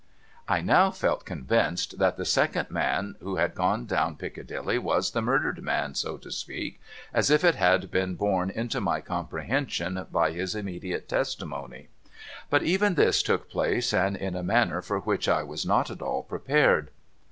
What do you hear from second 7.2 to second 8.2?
if it had been